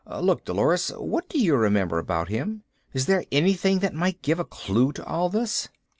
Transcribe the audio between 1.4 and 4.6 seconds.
remember about him? Is there anything that might give a